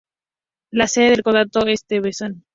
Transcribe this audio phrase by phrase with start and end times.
[0.71, 2.43] La sede del condado es Stevenson.